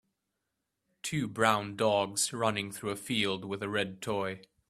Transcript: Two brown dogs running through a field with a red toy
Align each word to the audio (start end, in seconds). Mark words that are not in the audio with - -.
Two 1.03 1.27
brown 1.27 1.75
dogs 1.75 2.33
running 2.33 2.71
through 2.71 2.89
a 2.89 2.95
field 2.95 3.45
with 3.45 3.61
a 3.61 3.69
red 3.69 4.01
toy 4.01 4.41